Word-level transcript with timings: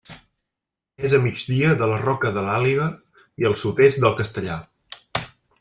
És 1.09 1.15
a 1.17 1.19
migdia 1.25 1.75
de 1.83 1.89
la 1.93 1.99
Roca 2.05 2.33
de 2.39 2.47
l'Àliga 2.47 2.89
i 3.43 3.49
al 3.51 3.57
sud-est 3.65 4.05
del 4.07 4.21
Castellar. 4.23 4.59